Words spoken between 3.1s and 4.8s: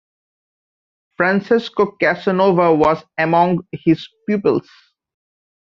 among his pupils.